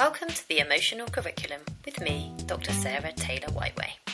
[0.00, 2.72] Welcome to the Emotional Curriculum with me, Dr.
[2.72, 4.09] Sarah Taylor Whiteway.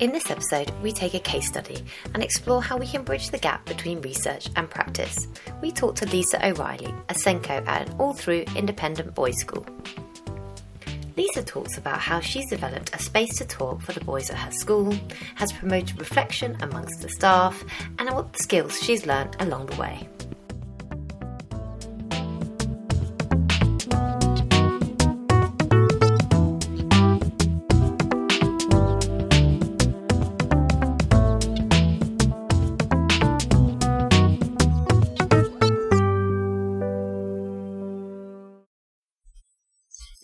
[0.00, 1.84] In this episode, we take a case study
[2.14, 5.26] and explore how we can bridge the gap between research and practice.
[5.60, 9.66] We talk to Lisa O'Reilly, a SENCO at an all through independent boys' school.
[11.16, 14.52] Lisa talks about how she's developed a space to talk for the boys at her
[14.52, 14.94] school,
[15.34, 17.64] has promoted reflection amongst the staff,
[17.98, 20.08] and what skills she's learned along the way.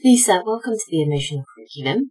[0.05, 2.11] Lisa, welcome to the Emotional Curriculum.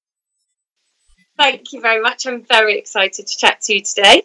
[1.38, 2.25] Thank you very much.
[2.25, 4.23] I'm very excited to chat to you today.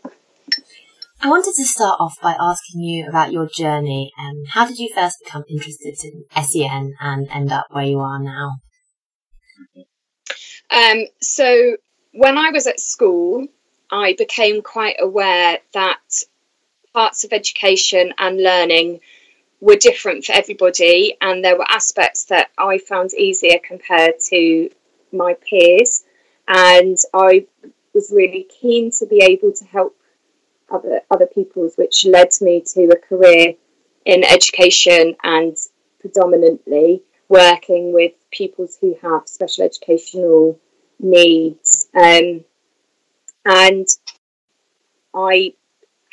[1.21, 4.89] I wanted to start off by asking you about your journey and how did you
[4.95, 8.53] first become interested in SEN and end up where you are now?
[10.71, 11.77] Um, so,
[12.13, 13.49] when I was at school,
[13.91, 16.01] I became quite aware that
[16.95, 19.01] parts of education and learning
[19.61, 24.71] were different for everybody, and there were aspects that I found easier compared to
[25.13, 26.05] my peers.
[26.47, 27.47] And I
[27.93, 29.97] was really keen to be able to help
[30.71, 33.55] other other people's, which led me to a career
[34.05, 35.57] in education and
[36.01, 40.59] predominantly working with pupils who have special educational
[40.99, 41.89] needs.
[41.95, 42.45] Um,
[43.45, 43.87] and
[45.15, 45.55] I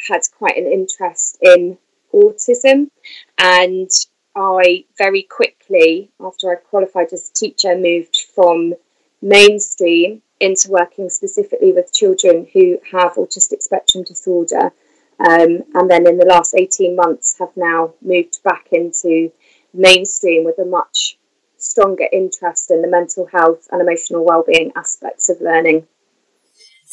[0.09, 1.77] had quite an interest in
[2.15, 2.89] autism.
[3.37, 3.89] And
[4.35, 8.73] I very quickly, after I qualified as a teacher, moved from
[9.21, 14.71] mainstream into working specifically with children who have autistic spectrum disorder.
[15.19, 19.31] Um, and then in the last 18 months have now moved back into
[19.73, 21.17] mainstream with a much
[21.57, 25.87] stronger interest in the mental health and emotional well-being aspects of learning.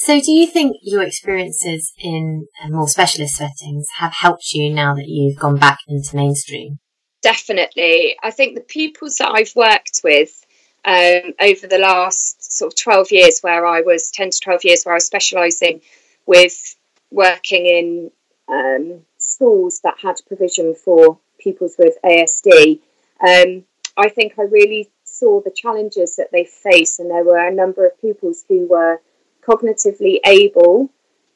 [0.04, 4.96] So, do you think your experiences in uh, more specialist settings have helped you now
[4.96, 6.80] that you've gone back into mainstream?
[7.22, 8.16] Definitely.
[8.20, 10.44] I think the pupils that I've worked with
[10.84, 14.82] um, over the last sort of 12 years, where I was 10 to 12 years,
[14.82, 15.82] where I was specialising
[16.26, 16.74] with
[17.12, 18.10] working in
[18.48, 22.80] um, schools that had provision for pupils with ASD,
[23.20, 23.64] um,
[23.96, 27.86] I think I really saw the challenges that they face, and there were a number
[27.86, 29.00] of pupils who were
[29.46, 30.90] cognitively able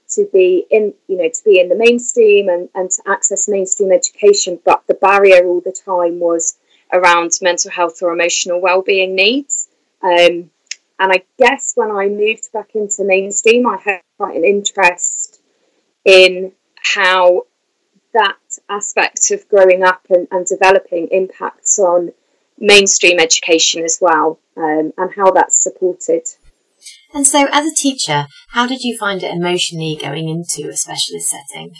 [0.08, 3.92] to be in you know to be in the mainstream and, and to access mainstream
[3.92, 6.56] education but the barrier all the time was
[6.92, 9.68] around mental health or emotional well-being needs.
[10.02, 10.50] Um,
[10.98, 15.40] and i guess when i moved back into mainstream i had quite an interest
[16.04, 17.42] in how
[18.12, 18.38] that
[18.70, 22.12] aspect of growing up and, and developing impacts on
[22.58, 26.22] mainstream education as well um, and how that's supported
[27.16, 31.30] and so, as a teacher, how did you find it emotionally going into a specialist
[31.30, 31.72] setting?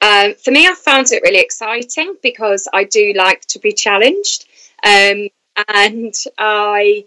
[0.00, 4.46] Um, for me, I found it really exciting because I do like to be challenged.
[4.84, 5.28] Um,
[5.66, 7.04] and I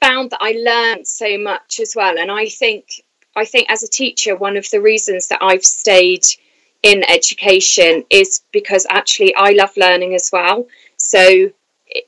[0.00, 2.18] found that I learned so much as well.
[2.18, 2.86] And I think,
[3.34, 6.24] I think as a teacher, one of the reasons that I've stayed
[6.84, 10.68] in education is because actually I love learning as well.
[10.98, 11.50] So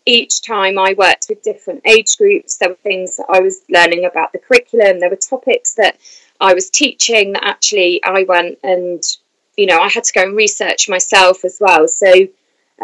[0.04, 4.04] each time I worked with different age groups, there were things that I was learning
[4.04, 4.98] about the curriculum.
[4.98, 5.98] There were topics that
[6.41, 9.02] I was teaching that actually I went and,
[9.56, 11.88] you know, I had to go and research myself as well.
[11.88, 12.12] So,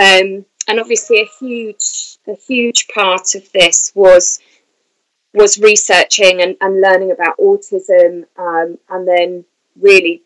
[0.01, 4.39] um, and obviously a huge, a huge part of this was
[5.35, 9.45] was researching and, and learning about autism, um, and then
[9.81, 10.23] really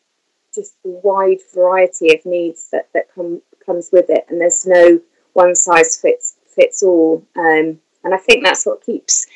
[0.52, 4.26] just the wide variety of needs that that come comes with it.
[4.28, 5.00] And there's no
[5.32, 6.25] one size fits
[6.56, 7.24] fits all.
[7.36, 9.26] Um, and I think that's what keeps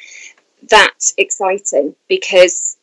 [0.68, 2.76] that exciting because,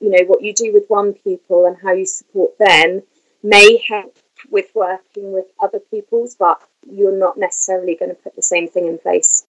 [0.00, 3.02] you know, what you do with one pupil and how you support them
[3.42, 4.16] may help
[4.50, 8.86] with working with other pupils, but you're not necessarily going to put the same thing
[8.86, 9.46] in place.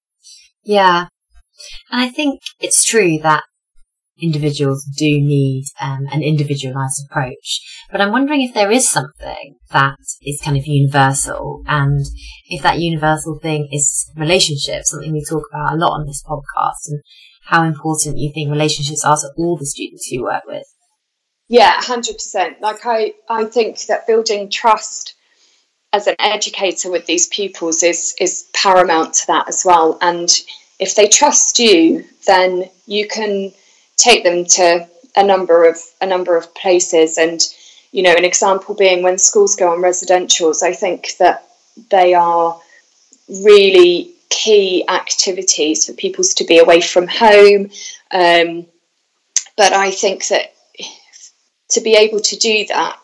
[0.64, 1.08] Yeah.
[1.90, 3.44] And I think it's true that
[4.22, 7.62] individuals do need um, an individualized approach.
[7.92, 12.06] But I'm wondering if there is something that is kind of universal, and
[12.48, 16.88] if that universal thing is relationships, something we talk about a lot on this podcast,
[16.88, 17.02] and
[17.46, 20.64] how important you think relationships are to all the students you work with.
[21.48, 22.62] Yeah, hundred percent.
[22.62, 25.16] Like I, I think that building trust
[25.94, 29.98] as an educator with these pupils is is paramount to that as well.
[30.02, 30.30] And
[30.80, 33.52] if they trust you, then you can
[34.02, 37.18] take them to a number of a number of places.
[37.18, 37.42] And
[37.92, 41.48] you know, an example being when schools go on residentials, I think that
[41.90, 42.60] they are
[43.28, 47.70] really key activities for pupils to be away from home.
[48.12, 48.66] Um,
[49.58, 50.54] but I think that
[51.70, 53.00] to be able to do that,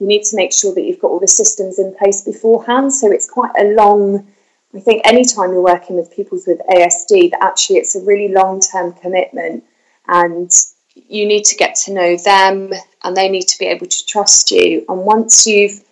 [0.00, 2.92] you need to make sure that you've got all the systems in place beforehand.
[2.92, 4.26] So it's quite a long,
[4.74, 8.60] I think, anytime you're working with pupils with ASD, that actually it's a really long
[8.60, 9.64] term commitment
[10.06, 10.50] and
[10.94, 12.72] you need to get to know them
[13.02, 14.84] and they need to be able to trust you.
[14.88, 15.82] And once you've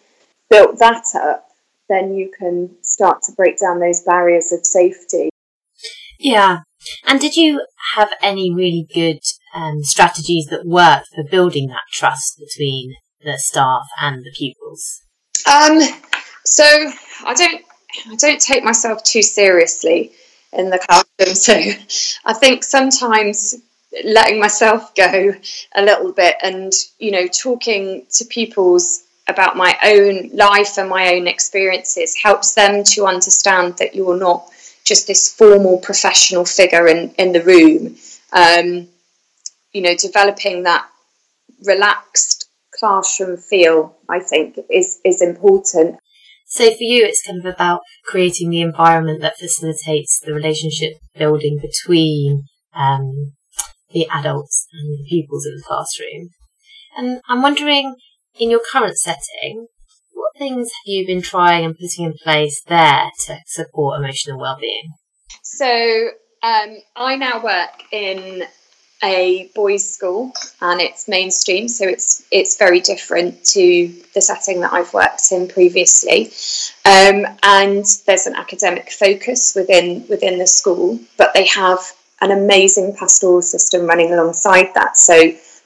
[0.48, 1.48] built that up,
[1.88, 5.30] then you can start to break down those barriers of safety.
[6.18, 6.60] Yeah.
[7.06, 7.64] And did you
[7.94, 9.20] have any really good
[9.54, 15.02] um, strategies that worked for building that trust between the staff and the pupils?
[15.46, 15.80] Um,
[16.44, 16.64] so
[17.24, 17.62] I don't
[18.10, 20.12] I don't take myself too seriously
[20.52, 21.06] in the classroom.
[21.34, 21.54] So
[22.24, 23.54] I think sometimes
[24.04, 25.34] letting myself go
[25.74, 31.14] a little bit and you know talking to pupils about my own life and my
[31.14, 34.48] own experiences helps them to understand that you're not
[34.84, 37.96] just this formal professional figure in, in the room.
[38.32, 38.88] Um,
[39.72, 40.86] you know, developing that
[41.64, 45.98] relaxed classroom feel, I think, is, is important.
[46.46, 51.58] So for you, it's kind of about creating the environment that facilitates the relationship building
[51.62, 52.44] between
[52.74, 53.32] um,
[53.92, 56.30] the adults and the pupils in the classroom.
[56.96, 57.96] And I'm wondering,
[58.38, 59.66] in your current setting,
[60.12, 64.92] what things have you been trying and putting in place there to support emotional well-being?
[65.42, 66.10] So
[66.42, 68.44] um, I now work in
[69.04, 74.72] a boys' school and it's mainstream, so it's it's very different to the setting that
[74.72, 76.30] I've worked in previously.
[76.84, 81.80] Um, and there's an academic focus within within the school, but they have
[82.22, 84.96] an amazing pastoral system running alongside that.
[84.96, 85.14] So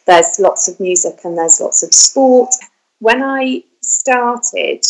[0.06, 2.50] there's lots of music and there's lots of sport.
[2.98, 4.82] When I started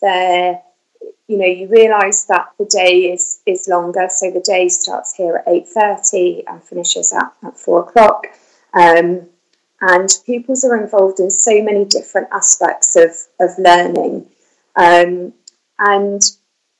[0.00, 0.62] there,
[1.26, 4.06] you know, you realise that the day is is longer.
[4.10, 8.26] So the day starts here at eight thirty and finishes at, at four o'clock.
[8.74, 9.28] Um,
[9.80, 14.26] and pupils are involved in so many different aspects of, of learning.
[14.76, 15.32] Um,
[15.78, 16.22] and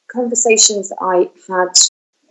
[0.09, 1.75] conversations I had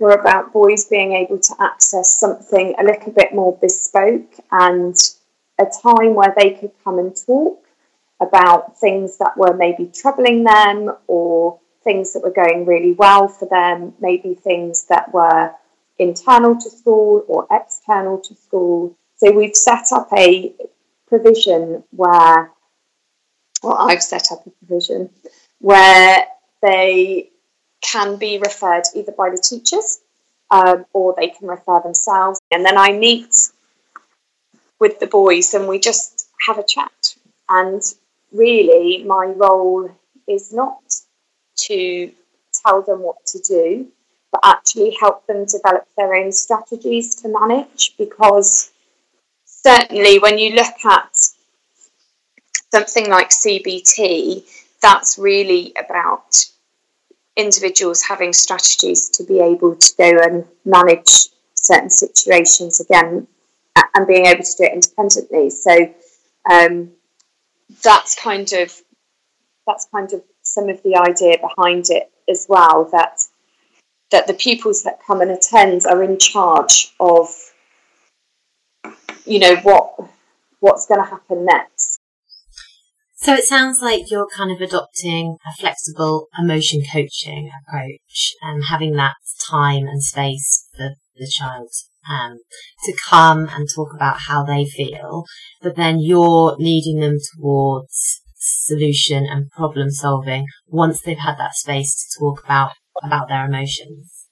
[0.04, 4.98] were about boys being able to access something a little bit more bespoke and
[5.58, 7.58] a time where they could come and talk
[8.20, 13.48] about things that were maybe troubling them or things that were going really well for
[13.48, 15.54] them, maybe things that were
[15.98, 18.94] internal to school or external to school.
[19.16, 20.54] So we've set up a
[21.08, 22.52] provision where,
[23.64, 25.12] well, I've set up a provision
[25.60, 26.26] where
[26.62, 27.30] they
[27.84, 30.00] can be referred either by the teachers
[30.50, 32.40] um, or they can refer themselves.
[32.52, 33.36] And then I meet
[34.80, 37.16] with the boys and we just have a chat.
[37.50, 37.82] And
[38.32, 39.90] really, my role
[40.28, 40.82] is not
[41.56, 42.12] to
[42.64, 43.88] tell them what to do,
[44.32, 47.96] but actually help them develop their own strategies to manage.
[47.98, 48.72] Because
[49.46, 51.16] certainly, when you look at
[52.72, 54.44] something like CBT,
[54.82, 56.46] that's really about
[57.36, 63.28] individuals having strategies to be able to go and manage certain situations again
[63.96, 65.50] and being able to do it independently.
[65.50, 65.94] So
[66.50, 66.92] um,
[67.84, 68.74] that's kind of
[69.66, 72.90] that's kind of some of the idea behind it as well.
[72.92, 73.22] That
[74.12, 77.30] that the pupils that come and attend are in charge of
[79.26, 79.96] you know what
[80.60, 81.93] what's going to happen next.
[83.24, 88.98] So it sounds like you're kind of adopting a flexible emotion coaching approach and having
[88.98, 89.16] that
[89.50, 91.70] time and space for the child
[92.10, 92.40] um,
[92.84, 95.24] to come and talk about how they feel,
[95.62, 101.96] but then you're leading them towards solution and problem solving once they've had that space
[101.96, 104.28] to talk about about their emotions.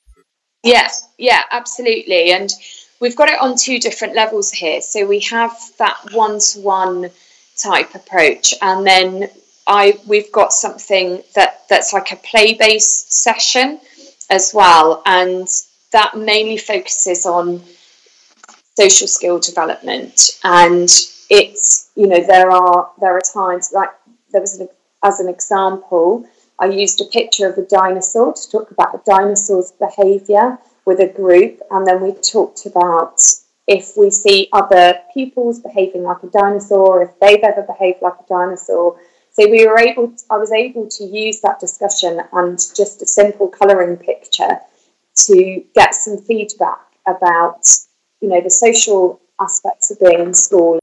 [0.63, 2.33] Yes, yeah, absolutely.
[2.33, 2.51] And
[2.99, 4.81] we've got it on two different levels here.
[4.81, 7.09] So we have that one to one
[7.63, 9.29] type approach, and then
[9.67, 13.79] I we've got something that that's like a play based session
[14.29, 15.47] as well, and
[15.91, 17.61] that mainly focuses on
[18.77, 20.39] social skill development.
[20.43, 20.89] And
[21.29, 23.89] it's you know there are there are times like
[24.31, 24.69] there was an,
[25.03, 26.25] as an example
[26.59, 31.07] i used a picture of a dinosaur to talk about the dinosaur's behavior with a
[31.07, 31.61] group.
[31.69, 33.21] And then we talked about
[33.67, 38.27] if we see other pupils behaving like a dinosaur if they've ever behaved like a
[38.27, 38.99] dinosaur
[39.31, 43.05] So we were able, to, I was able to use that discussion and just a
[43.05, 44.59] simple colouring picture
[45.27, 47.61] to get some feedback about,
[48.19, 50.79] you know, the social aspects of being in school.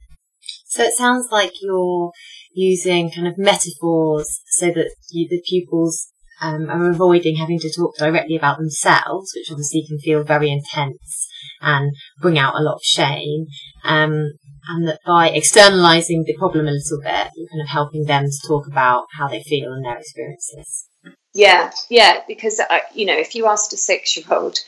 [0.66, 2.12] So it sounds like you're
[2.54, 6.08] using kind of metaphors so that you, the pupils
[6.40, 11.28] um, are avoiding having to talk directly about themselves, which obviously can feel very intense
[11.60, 13.46] and bring out a lot of shame.
[13.84, 14.32] Um,
[14.68, 18.48] and that by externalizing the problem a little bit, you're kind of helping them to
[18.48, 20.88] talk about how they feel and their experiences.
[21.34, 24.58] Yeah, yeah, because uh, you know, if you asked a six-year-old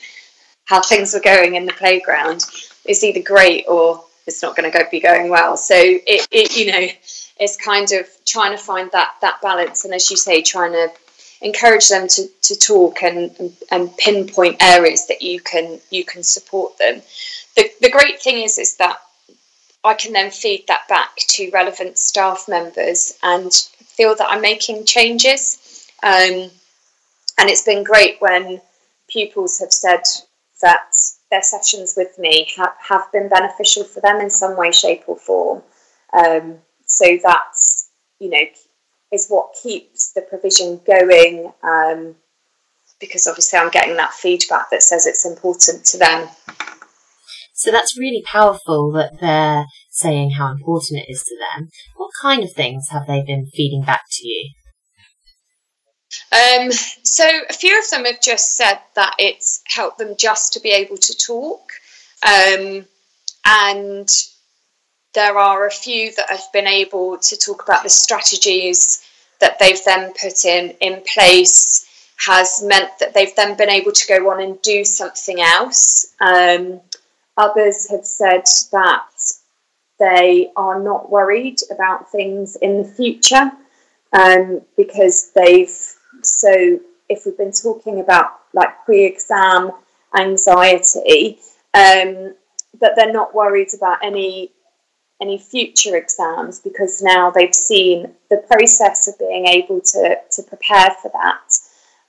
[0.65, 2.45] how things were going in the playground,
[2.85, 5.57] it's either great or it's not going to go, be going well.
[5.57, 6.87] So it, it, you know,
[7.39, 10.91] it's kind of trying to find that that balance, and as you say, trying to
[11.41, 13.31] encourage them to, to talk and,
[13.71, 17.01] and, pinpoint areas that you can you can support them.
[17.55, 18.97] The, the great thing is is that
[19.83, 24.85] I can then feed that back to relevant staff members and feel that I'm making
[24.85, 25.87] changes.
[26.03, 26.49] Um,
[27.37, 28.61] and it's been great when
[29.09, 30.03] pupils have said
[30.61, 30.93] that
[31.31, 35.17] their sessions with me ha- have been beneficial for them in some way, shape, or
[35.17, 35.63] form.
[36.13, 38.45] Um, so that's, you know,
[39.11, 42.15] is what keeps the provision going um,
[42.99, 46.29] because obviously I'm getting that feedback that says it's important to them.
[47.53, 51.69] So that's really powerful that they're saying how important it is to them.
[51.95, 54.51] What kind of things have they been feeding back to you?
[56.31, 60.59] Um, so a few of them have just said that it's helped them just to
[60.59, 61.61] be able to talk.
[62.23, 62.85] Um,
[63.45, 64.09] and
[65.13, 69.03] there are a few that have been able to talk about the strategies
[69.39, 71.87] that they've then put in in place
[72.17, 76.13] has meant that they've then been able to go on and do something else.
[76.21, 76.79] Um,
[77.35, 79.09] others have said that
[79.99, 83.51] they are not worried about things in the future
[84.13, 85.75] um, because they've
[86.23, 89.71] so if we've been talking about like pre-exam
[90.17, 91.39] anxiety
[91.73, 92.33] um,
[92.79, 94.51] that they're not worried about any
[95.21, 100.91] any future exams because now they've seen the process of being able to, to prepare
[101.01, 101.55] for that.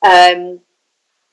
[0.05, 0.61] Um,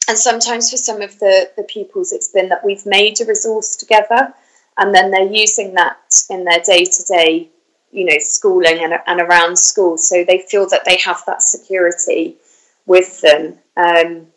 [0.07, 3.75] and sometimes for some of the, the pupils, it's been that we've made a resource
[3.75, 4.33] together
[4.77, 5.97] and then they're using that
[6.29, 7.49] in their day to day,
[7.91, 9.97] you know, schooling and, and around school.
[9.97, 12.37] So they feel that they have that security
[12.85, 13.59] with them.
[13.77, 14.27] Um,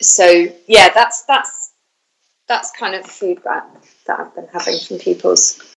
[0.00, 1.72] so yeah, that's that's
[2.46, 3.66] that's kind of the feedback
[4.06, 5.74] that I've been having from pupils.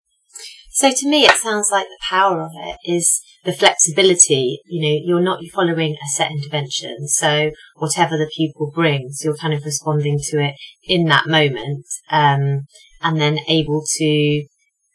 [0.81, 4.63] So to me, it sounds like the power of it is the flexibility.
[4.65, 7.07] You know, you're not following a set intervention.
[7.07, 12.63] So whatever the pupil brings, you're kind of responding to it in that moment, um,
[13.03, 14.47] and then able to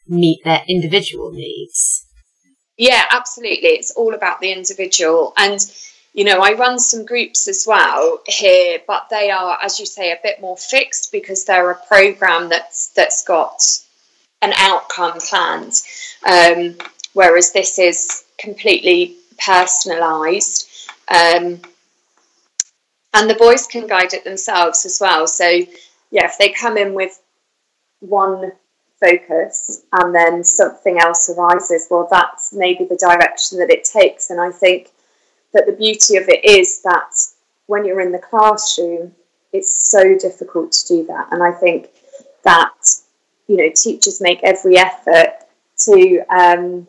[0.08, 2.04] meet their individual needs.
[2.76, 3.68] Yeah, absolutely.
[3.68, 5.34] It's all about the individual.
[5.36, 5.60] And,
[6.12, 10.10] you know, I run some groups as well here, but they are, as you say,
[10.10, 13.62] a bit more fixed because they're a program that's that's got
[14.42, 15.82] an outcome planned,
[16.28, 16.76] um,
[17.14, 20.88] whereas this is completely personalised.
[21.08, 21.60] Um,
[23.14, 25.26] and the boys can guide it themselves as well.
[25.26, 25.46] So,
[26.10, 27.18] yeah, if they come in with
[28.00, 28.52] one
[29.00, 34.30] focus and then something else arises, well, that's maybe the direction that it takes.
[34.30, 34.90] And I think
[35.52, 37.14] that the beauty of it is that
[37.66, 39.12] when you're in the classroom,
[39.52, 41.28] it's so difficult to do that.
[41.30, 41.88] And I think
[42.44, 42.74] that
[43.46, 45.34] you know, teachers make every effort
[45.84, 46.88] to um,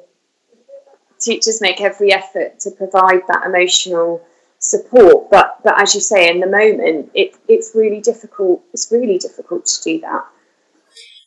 [1.19, 4.25] teachers make every effort to provide that emotional
[4.59, 5.29] support.
[5.29, 8.63] But but as you say, in the moment, it, it's really difficult.
[8.73, 10.25] It's really difficult to do that.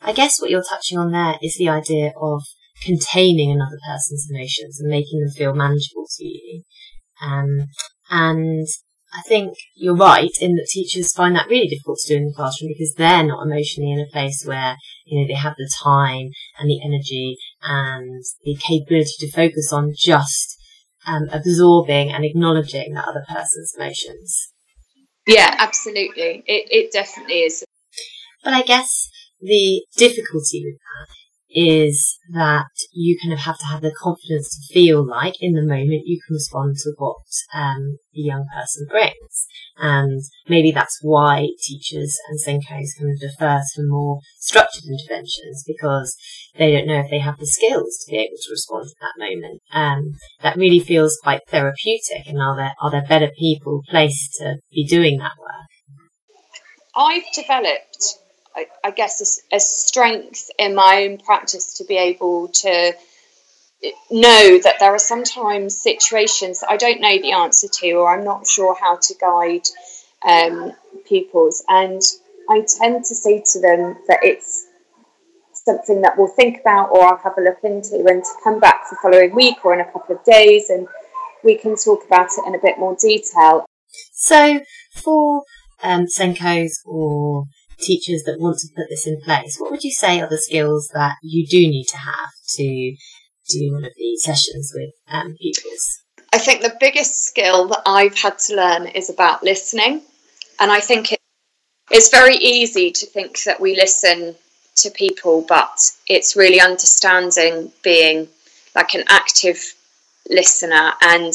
[0.01, 2.41] I guess what you're touching on there is the idea of
[2.83, 6.63] containing another person's emotions and making them feel manageable to you.
[7.21, 7.67] Um,
[8.09, 8.67] and
[9.13, 12.33] I think you're right in that teachers find that really difficult to do in the
[12.33, 16.29] classroom because they're not emotionally in a place where, you know, they have the time
[16.57, 20.57] and the energy and the capability to focus on just
[21.05, 24.53] um, absorbing and acknowledging that other person's emotions.
[25.27, 26.43] Yeah, absolutely.
[26.47, 27.65] It, it definitely is.
[28.43, 29.09] But I guess
[29.41, 31.13] the difficulty with that
[31.53, 35.61] is that you kind of have to have the confidence to feel like in the
[35.61, 37.17] moment you can respond to what
[37.53, 39.47] um, the young person brings.
[39.77, 46.15] And maybe that's why teachers and SENCOs kind of defer to more structured interventions because
[46.57, 49.25] they don't know if they have the skills to be able to respond at that
[49.25, 49.61] moment.
[49.73, 52.27] Um, that really feels quite therapeutic.
[52.27, 55.67] And are there, are there better people placed to be doing that work?
[56.95, 58.20] I've developed
[58.55, 62.93] I, I guess, a, a, strength in my own practice to be able to
[64.11, 68.23] know that there are sometimes situations that I don't know the answer to, or I'm
[68.23, 69.67] not sure how to guide
[70.23, 70.73] um,
[71.07, 71.63] pupils.
[71.67, 72.01] And
[72.49, 74.67] I tend to say to them that it's
[75.53, 78.89] something that we'll think about or I'll have a look into, and to come back
[78.89, 80.87] the following week or in a couple of days, and
[81.43, 83.65] we can talk about it in a bit more detail.
[84.13, 84.61] So,
[84.93, 85.43] for
[85.83, 87.45] um, SENCOs or
[87.81, 90.89] teachers that want to put this in place, what would you say are the skills
[90.93, 92.95] that you do need to have to
[93.49, 96.01] do one of these sessions with um, pupils?
[96.33, 100.01] I think the biggest skill that I've had to learn is about listening.
[100.59, 101.19] And I think it,
[101.89, 104.35] it's very easy to think that we listen
[104.77, 108.29] to people, but it's really understanding being
[108.75, 109.61] like an active
[110.29, 111.33] listener and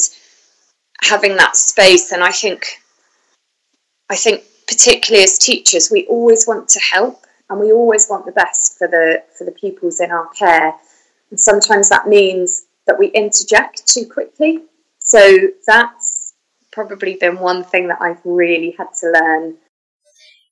[1.03, 2.11] having that space.
[2.11, 2.81] And I think,
[4.09, 8.31] I think particularly as teachers, we always want to help and we always want the
[8.31, 10.73] best for the for the pupils in our care.
[11.31, 14.63] And sometimes that means that we interject too quickly.
[14.99, 16.33] So that's
[16.71, 19.57] probably been one thing that I've really had to learn.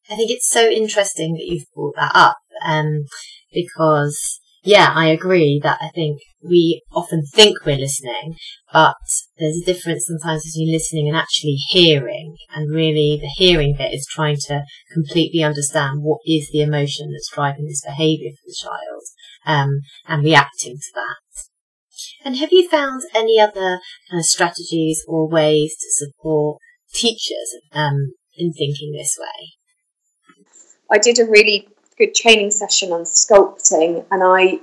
[0.10, 3.06] I think it's so interesting that you've brought that up um,
[3.54, 8.38] because, yeah, I agree that I think we often think we're listening,
[8.72, 8.96] but
[9.38, 12.15] there's a difference sometimes between listening and actually hearing.
[12.56, 17.30] And really, the hearing bit is trying to completely understand what is the emotion that's
[17.34, 19.04] driving this behaviour for the child
[19.46, 21.44] um, and reacting to that.
[22.24, 26.60] And have you found any other kind of strategies or ways to support
[26.94, 29.54] teachers um, in thinking this way?
[30.90, 34.60] I did a really good training session on sculpting, and I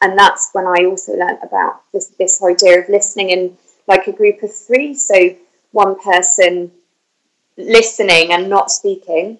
[0.00, 4.12] and that's when I also learned about this this idea of listening in like a
[4.12, 4.94] group of three.
[4.94, 5.36] So
[5.72, 6.70] one person
[7.56, 9.38] listening and not speaking,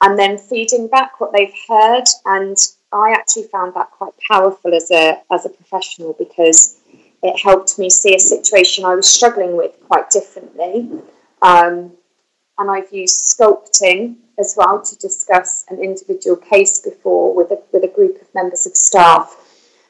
[0.00, 2.56] and then feeding back what they've heard and
[2.94, 6.78] I actually found that quite powerful as a as a professional because
[7.24, 10.90] it helped me see a situation I was struggling with quite differently.
[11.42, 11.92] Um,
[12.56, 17.82] and I've used sculpting as well to discuss an individual case before with a, with
[17.82, 19.36] a group of members of staff.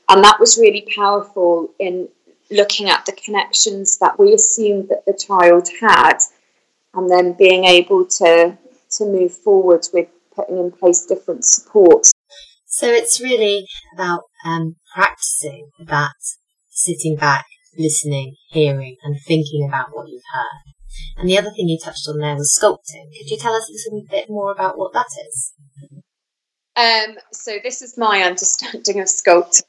[0.08, 2.08] And that was really powerful in
[2.50, 6.18] looking at the connections that we assumed that the child had
[6.94, 8.56] and then being able to,
[8.90, 12.12] to move forward with putting in place different supports
[12.74, 16.10] so it's really about um, practicing that
[16.70, 17.46] sitting back,
[17.78, 20.74] listening, hearing, and thinking about what you've heard.
[21.16, 23.06] And the other thing you touched on there was sculpting.
[23.16, 25.52] Could you tell us a little bit more about what that is?
[26.74, 29.62] Um, so this is my understanding of sculpting.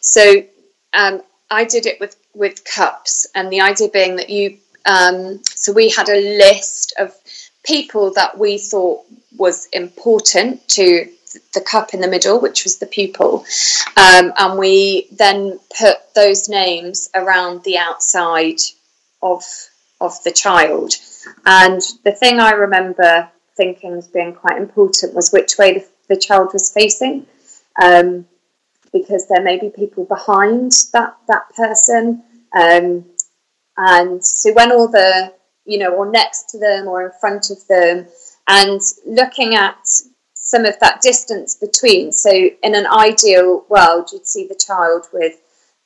[0.00, 0.44] So
[0.92, 4.58] um, I did it with with cups, and the idea being that you.
[4.84, 7.12] Um, so we had a list of
[7.64, 9.04] people that we thought
[9.36, 11.08] was important to
[11.54, 13.44] the cup in the middle, which was the pupil,
[13.96, 18.60] um, and we then put those names around the outside
[19.22, 19.42] of
[20.00, 20.94] of the child.
[21.44, 26.20] And the thing I remember thinking was being quite important was which way the, the
[26.20, 27.26] child was facing,
[27.82, 28.26] um,
[28.92, 32.22] because there may be people behind that that person,
[32.54, 33.04] um,
[33.76, 35.32] and so when all the
[35.66, 38.06] you know, or next to them or in front of them,
[38.48, 39.76] and looking at
[40.34, 42.12] some of that distance between.
[42.12, 45.34] So, in an ideal world, you'd see the child with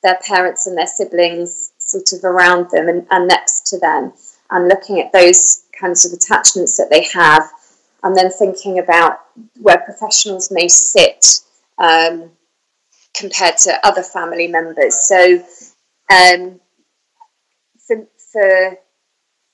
[0.03, 4.13] their parents and their siblings sort of around them and, and next to them,
[4.51, 7.49] and looking at those kinds of attachments that they have,
[8.03, 9.19] and then thinking about
[9.59, 11.39] where professionals may sit
[11.79, 12.29] um,
[13.15, 14.95] compared to other family members.
[15.07, 15.43] So,
[16.09, 16.59] um,
[17.87, 18.77] for, for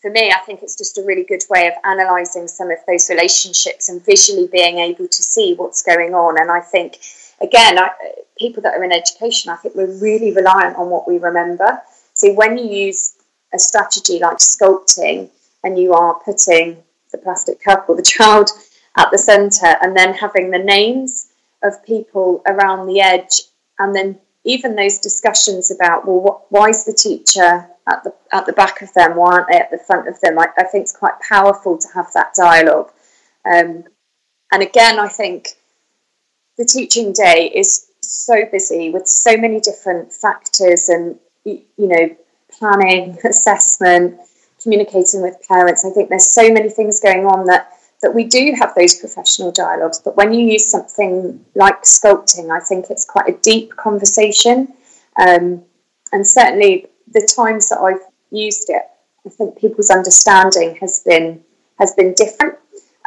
[0.01, 3.09] for me, I think it's just a really good way of analysing some of those
[3.09, 6.39] relationships and visually being able to see what's going on.
[6.39, 6.97] And I think,
[7.41, 7.89] again, I,
[8.37, 11.81] people that are in education, I think we're really reliant on what we remember.
[12.13, 13.15] So when you use
[13.53, 15.29] a strategy like sculpting
[15.63, 18.51] and you are putting the plastic cup or the child
[18.97, 21.27] at the centre and then having the names
[21.63, 23.41] of people around the edge.
[23.79, 28.45] And then even those discussions about well what, why is the teacher at the at
[28.45, 29.15] the back of them?
[29.15, 30.39] Why aren't they at the front of them?
[30.39, 32.91] I, I think it's quite powerful to have that dialogue.
[33.45, 33.85] Um,
[34.51, 35.49] and again i think
[36.57, 42.15] the teaching day is so busy with so many different factors and you know
[42.57, 44.19] planning assessment
[44.61, 45.85] communicating with parents.
[45.85, 49.51] I think there's so many things going on that that we do have those professional
[49.51, 54.73] dialogues, but when you use something like sculpting, I think it's quite a deep conversation.
[55.19, 55.63] Um,
[56.11, 58.83] and certainly the times that I've used it,
[59.25, 61.43] I think people's understanding has been
[61.79, 62.55] has been different,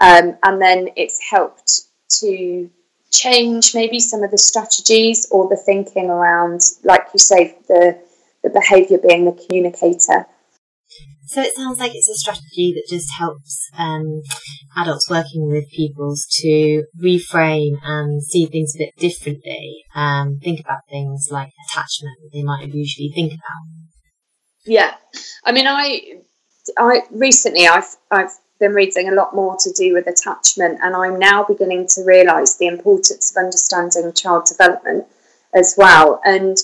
[0.01, 1.83] um, and then it's helped
[2.21, 2.71] to
[3.11, 7.99] change maybe some of the strategies or the thinking around, like you say, the,
[8.43, 10.27] the behaviour being the communicator.
[11.31, 14.23] So it sounds like it's a strategy that just helps um,
[14.77, 20.81] adults working with pupils to reframe and see things a bit differently, um, think about
[20.91, 23.87] things like attachment that they might usually think about.
[24.67, 24.97] Yeah,
[25.45, 26.01] I mean, I,
[26.77, 31.17] I recently I've I've been reading a lot more to do with attachment, and I'm
[31.17, 35.07] now beginning to realise the importance of understanding child development
[35.55, 36.21] as well.
[36.25, 36.57] And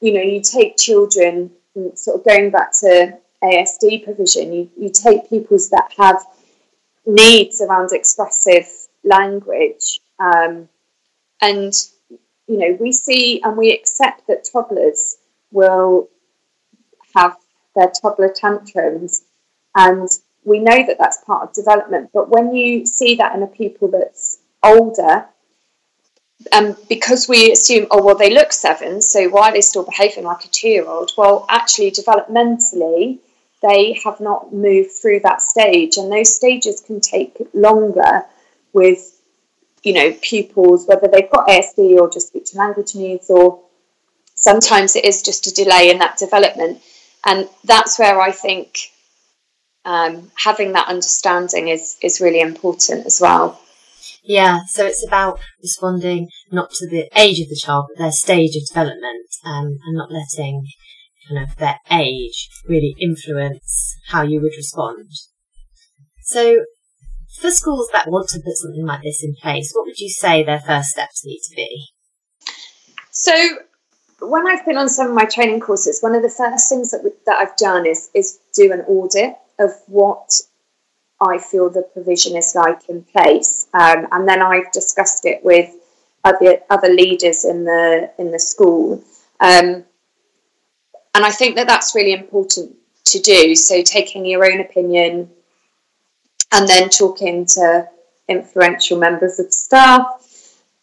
[0.00, 1.52] you know, you take children,
[1.94, 6.24] sort of going back to ASD provision, you, you take pupils that have
[7.04, 8.68] needs around expressive
[9.04, 10.68] language, um,
[11.40, 11.74] and
[12.46, 15.16] you know, we see and we accept that toddlers
[15.50, 16.08] will
[17.14, 17.36] have
[17.74, 19.22] their toddler tantrums
[19.74, 20.08] and
[20.44, 22.10] we know that that's part of development.
[22.12, 25.26] But when you see that in a pupil that's older,
[26.50, 29.84] and um, because we assume, oh, well, they look seven, so why are they still
[29.84, 31.12] behaving like a two year old?
[31.16, 33.20] Well, actually, developmentally,
[33.62, 38.24] they have not moved through that stage, and those stages can take longer
[38.72, 39.20] with,
[39.82, 43.62] you know, pupils, whether they've got ASD or just speech and language needs, or
[44.34, 46.82] sometimes it is just a delay in that development.
[47.24, 48.78] And that's where I think
[49.84, 53.60] um, having that understanding is is really important as well.
[54.24, 58.54] Yeah, so it's about responding not to the age of the child, but their stage
[58.56, 60.66] of development, um, and not letting
[61.36, 65.08] of their age really influence how you would respond.
[66.22, 66.64] So,
[67.40, 70.42] for schools that want to put something like this in place, what would you say
[70.42, 71.86] their first steps need to be?
[73.10, 73.58] So,
[74.20, 77.02] when I've been on some of my training courses, one of the first things that,
[77.02, 80.30] we, that I've done is is do an audit of what
[81.20, 85.70] I feel the provision is like in place, um, and then I've discussed it with
[86.24, 89.02] other other leaders in the in the school,
[89.40, 89.84] um,
[91.14, 93.54] and I think that that's really important to do.
[93.54, 95.30] So taking your own opinion,
[96.52, 97.88] and then talking to
[98.28, 100.06] influential members of staff,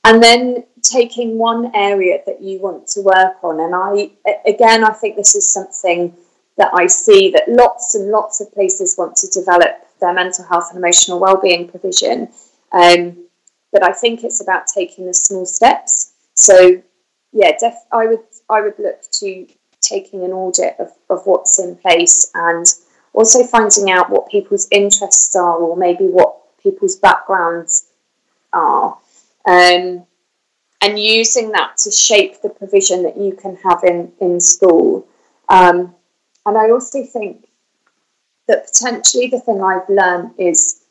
[0.04, 3.60] and then taking one area that you want to work on.
[3.60, 4.12] And I
[4.46, 6.16] again, I think this is something
[6.58, 10.70] that I see that lots and lots of places want to develop their mental health
[10.70, 12.30] and emotional well-being provision.
[12.72, 13.26] Um,
[13.72, 16.14] but I think it's about taking the small steps.
[16.34, 16.82] So
[17.32, 19.48] yeah, def- I would I would look to
[19.82, 22.66] taking an audit of, of what's in place and
[23.14, 27.88] also finding out what people's interests are or maybe what people's backgrounds
[28.54, 28.98] are.
[29.48, 30.06] Um,
[30.82, 35.08] and using that to shape the provision that you can have in, in school.
[35.50, 35.96] Um,
[36.46, 37.48] and I also think
[38.48, 40.82] that potentially the thing I've learned is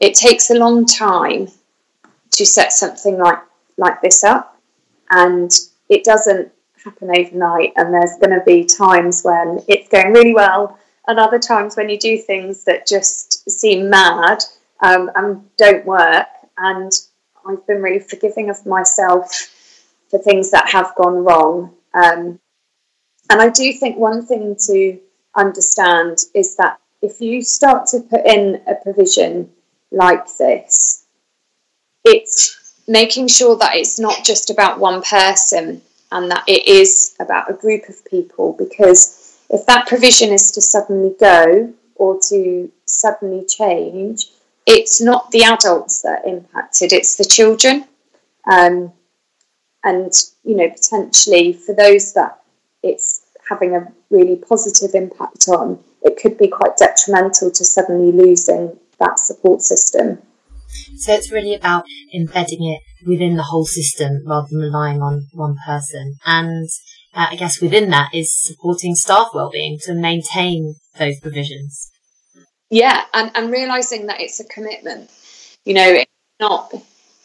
[0.00, 1.48] it takes a long time
[2.32, 3.38] to set something like
[3.78, 4.58] like this up,
[5.10, 5.50] and
[5.88, 6.50] it doesn't
[6.86, 7.72] happen overnight.
[7.76, 11.90] And there's going to be times when it's going really well, and other times when
[11.90, 14.42] you do things that just seem mad
[14.80, 16.26] um, and don't work.
[16.56, 16.90] And
[17.46, 19.30] I've been really forgiving of myself
[20.10, 21.74] for things that have gone wrong.
[21.92, 22.38] Um,
[23.28, 24.98] and I do think one thing to
[25.34, 29.50] understand is that if you start to put in a provision
[29.90, 31.04] like this,
[32.04, 37.50] it's making sure that it's not just about one person and that it is about
[37.50, 43.44] a group of people because if that provision is to suddenly go or to suddenly
[43.46, 44.30] change,
[44.66, 47.86] it's not the adults that are impacted, it's the children.
[48.50, 48.92] Um,
[49.84, 50.12] and,
[50.44, 52.42] you know, potentially for those that
[52.82, 58.76] it's having a really positive impact on, it could be quite detrimental to suddenly losing
[58.98, 60.18] that support system.
[60.96, 61.84] So it's really about
[62.14, 66.16] embedding it within the whole system rather than relying on one person.
[66.24, 66.68] And
[67.14, 71.90] uh, I guess within that is supporting staff wellbeing to maintain those provisions.
[72.70, 75.10] Yeah, and, and realizing that it's a commitment.
[75.64, 76.10] You know, it's
[76.40, 76.74] not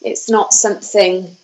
[0.00, 1.36] it's not something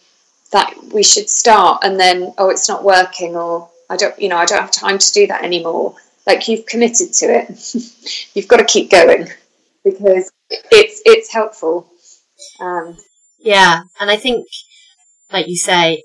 [0.52, 4.36] that we should start and then oh it's not working or I don't, you know,
[4.36, 5.94] I don't have time to do that anymore.
[6.26, 7.74] Like you've committed to it,
[8.34, 9.28] you've got to keep going
[9.84, 11.90] because it's it's helpful.
[12.60, 12.96] Um,
[13.38, 14.46] yeah, and I think,
[15.32, 16.02] like you say,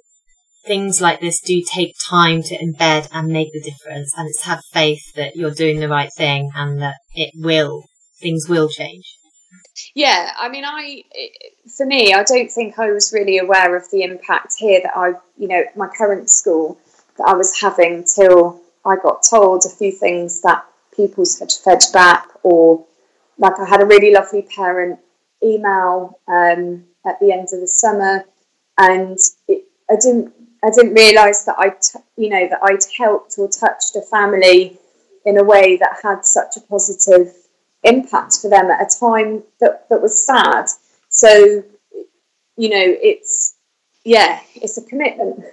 [0.66, 4.62] things like this do take time to embed and make the difference, and it's have
[4.72, 7.84] faith that you're doing the right thing and that it will,
[8.22, 9.18] things will change.
[9.96, 11.04] Yeah, I mean, I
[11.76, 15.14] for me, I don't think I was really aware of the impact here that I,
[15.38, 16.78] you know, my current school
[17.18, 21.80] that I was having till I got told a few things that pupils had fed
[21.92, 22.86] back, or
[23.38, 25.00] like I had a really lovely parent
[25.44, 28.26] email um, at the end of the summer
[28.78, 33.36] and it, I didn't I didn't realise that I t- you know that I'd helped
[33.38, 34.78] or touched a family
[35.26, 37.34] in a way that had such a positive
[37.84, 40.66] impact for them at a time that, that was sad.
[41.10, 41.64] So,
[42.58, 43.56] you know, it's
[44.04, 45.44] yeah, it's a commitment.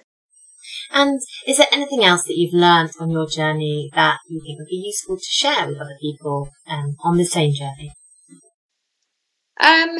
[0.92, 4.68] And is there anything else that you've learned on your journey that you think would
[4.68, 7.92] be useful to share with other people um, on the same journey?
[9.60, 9.98] Um,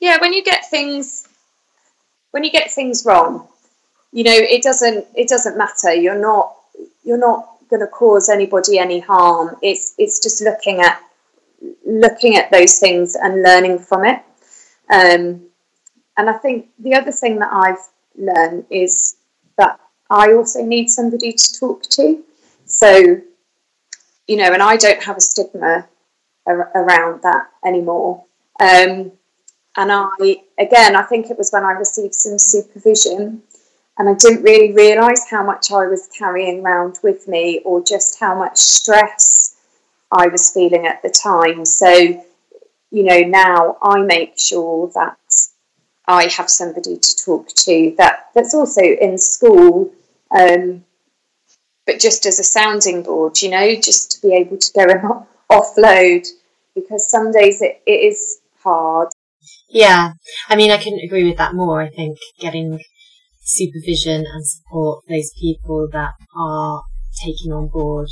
[0.00, 1.26] yeah, when you get things
[2.30, 3.48] when you get things wrong,
[4.12, 5.92] you know, it doesn't it doesn't matter.
[5.92, 6.56] You're not
[7.04, 9.56] you're not going to cause anybody any harm.
[9.62, 11.02] It's it's just looking at
[11.86, 14.22] looking at those things and learning from it.
[14.90, 15.42] Um,
[16.16, 17.78] and I think the other thing that I've
[18.16, 19.16] learned is
[19.56, 19.78] that
[20.10, 22.22] I also need somebody to talk to.
[22.66, 23.20] So,
[24.26, 25.88] you know, and I don't have a stigma
[26.46, 28.24] ar- around that anymore.
[28.60, 29.12] Um,
[29.76, 30.08] and I,
[30.58, 33.42] again, I think it was when I received some supervision
[33.98, 38.20] and I didn't really realise how much I was carrying around with me or just
[38.20, 39.56] how much stress
[40.12, 41.64] I was feeling at the time.
[41.64, 41.88] So,
[42.90, 45.16] you know, now I make sure that
[46.06, 49.92] I have somebody to talk to that that's also in school
[50.30, 50.84] um,
[51.86, 55.26] but just as a sounding board, you know, just to be able to go and
[55.50, 56.26] offload
[56.74, 59.08] because some days it, it is hard.
[59.68, 60.12] Yeah,
[60.48, 61.80] I mean, I couldn't agree with that more.
[61.80, 62.80] I think getting
[63.42, 66.82] supervision and support those people that are
[67.24, 68.08] taking on board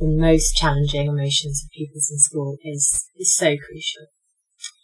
[0.00, 4.06] the most challenging emotions of pupils in school is is so crucial.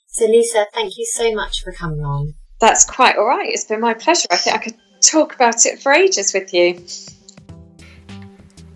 [0.07, 2.35] So, Lisa, thank you so much for coming on.
[2.61, 3.49] That's quite all right.
[3.49, 4.27] It's been my pleasure.
[4.31, 6.85] I think I could talk about it for ages with you.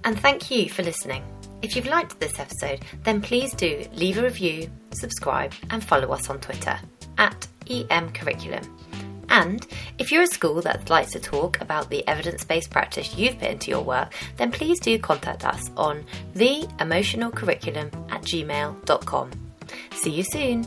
[0.04, 1.22] And thank you for listening.
[1.64, 6.28] If you've liked this episode, then please do leave a review, subscribe, and follow us
[6.28, 6.78] on Twitter
[7.16, 8.60] at EM Curriculum.
[9.30, 9.66] And
[9.98, 13.48] if you're a school that likes to talk about the evidence based practice you've put
[13.48, 19.30] into your work, then please do contact us on theemotionalcurriculum at gmail.com.
[19.94, 20.66] See you soon!